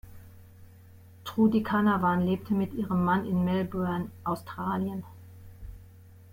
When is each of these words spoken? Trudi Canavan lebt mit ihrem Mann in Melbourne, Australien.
Trudi 1.23 1.61
Canavan 1.63 2.25
lebt 2.25 2.49
mit 2.49 2.73
ihrem 2.73 3.03
Mann 3.05 3.23
in 3.23 3.43
Melbourne, 3.45 4.09
Australien. 4.23 5.03